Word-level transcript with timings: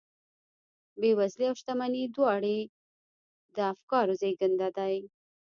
بېوزلي 0.99 1.45
او 1.49 1.55
شتمني 1.59 2.03
دواړې 2.15 2.57
د 3.55 3.57
افکارو 3.73 4.13
زېږنده 4.21 4.69
دي. 4.77 4.95